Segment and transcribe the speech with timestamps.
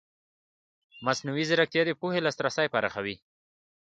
[1.05, 3.15] مصنوعي ځیرکتیا د پوهې لاسرسی پراخوي.